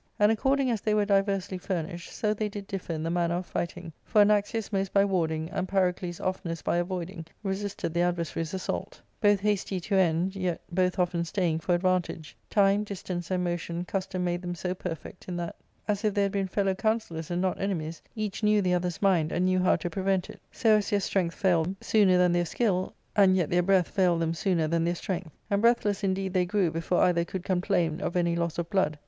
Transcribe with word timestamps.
And 0.17 0.31
according 0.31 0.71
as 0.71 0.81
they 0.81 0.95
were 0.95 1.05
diversely 1.05 1.59
furnished, 1.59 2.09
so 2.11 2.33
they 2.33 2.49
did 2.49 2.65
differ 2.65 2.91
in 2.91 3.03
the 3.03 3.11
manner 3.11 3.35
of 3.35 3.45
fighting; 3.45 3.93
for 4.03 4.19
Anaxius 4.23 4.73
most 4.73 4.91
by 4.91 5.05
warding, 5.05 5.47
and 5.51 5.67
Pyrocles 5.67 6.19
oftenest 6.19 6.63
by 6.65 6.77
avoiding, 6.77 7.27
resisted 7.43 7.93
the 7.93 8.01
adversary's 8.01 8.51
assault 8.55 8.99
Both 9.21 9.41
hasty 9.41 9.79
to 9.81 9.93
end, 9.97 10.35
yet 10.35 10.59
both 10.71 10.97
often 10.97 11.23
staying 11.23 11.59
for 11.59 11.75
advantage. 11.75 12.35
Time, 12.49 12.83
distance, 12.83 13.29
and 13.29 13.43
motion 13.43 13.85
custom 13.85 14.23
made 14.23 14.41
them 14.41 14.55
so 14.55 14.73
perfect 14.73 15.27
in 15.27 15.37
that, 15.37 15.55
as 15.87 16.03
if 16.03 16.15
they 16.15 16.23
had 16.23 16.31
been 16.31 16.47
fellow 16.47 16.73
counsellors, 16.73 17.29
and 17.29 17.39
not 17.39 17.61
enemies, 17.61 18.01
each 18.15 18.41
knew 18.41 18.59
the 18.59 18.73
other's 18.73 19.03
mind, 19.03 19.31
and 19.31 19.45
knew 19.45 19.59
how 19.59 19.75
to 19.75 19.87
prevent 19.91 20.31
it; 20.31 20.41
so 20.51 20.77
as 20.77 20.89
their 20.89 20.99
strength 20.99 21.39
Tailed 21.39 21.65
them 21.67 21.77
* 21.79 21.79
Bravely 21.79 22.15
covered— 22.15 22.33
That 22.33 22.37
is, 22.39 22.53
handsomely 22.53 22.63
ornamented. 22.65 22.65
376 22.65 22.69
ARCADIA,— 22.89 22.97
Book 22.97 23.17
III, 23.21 23.21
sooner 23.21 23.21
than 23.21 23.21
their 23.21 23.21
skill, 23.21 23.23
and 23.23 23.35
yet 23.37 23.49
their 23.51 23.61
breath 23.61 23.87
failed 23.89 24.19
them 24.23 24.33
sooner 24.33 24.67
than 24.67 24.83
their 24.83 24.95
strength. 24.95 25.31
And 25.51 25.61
breathless 25.61 26.03
indeed 26.03 26.33
they 26.33 26.45
grew 26.47 26.71
before 26.71 27.03
either 27.03 27.23
could 27.23 27.43
complain 27.43 28.01
of 28.01 28.15
any 28.15 28.35
loss 28.35 28.57
of 28.57 28.67
blood. 28.71 28.97